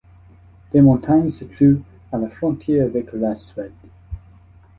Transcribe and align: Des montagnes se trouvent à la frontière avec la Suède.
Des 0.73 0.81
montagnes 0.81 1.29
se 1.29 1.45
trouvent 1.45 1.83
à 2.11 2.17
la 2.17 2.27
frontière 2.27 2.85
avec 2.87 3.13
la 3.13 3.35
Suède. 3.35 3.71